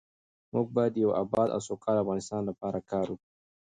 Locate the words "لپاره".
2.49-2.79